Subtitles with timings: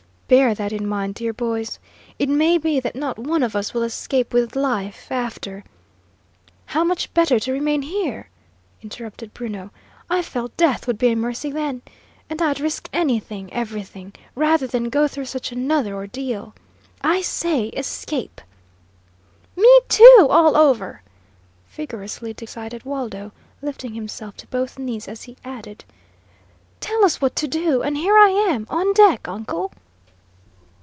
[0.31, 1.77] "Bear that in mind, dear boys.
[2.17, 5.65] It may be that not one of us will escape with life, after"
[6.73, 8.29] "How much better to remain here?"
[8.81, 9.71] interrupted Bruno.
[10.09, 11.81] "I felt death would be a mercy then!
[12.29, 16.55] And I'd risk anything, everything, rather than go through such another ordeal!
[17.01, 18.39] I say, escape!"
[19.57, 21.01] "Me too, all over!"
[21.69, 25.83] vigorously decided Waldo, lifting himself to both knees as he added:
[26.79, 29.73] "Tell us what to do, and here I am, on deck, uncle."